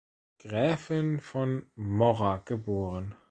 [0.39, 3.13] Gräfin von Morra geboren.